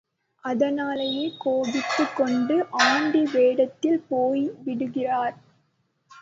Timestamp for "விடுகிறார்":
4.65-5.37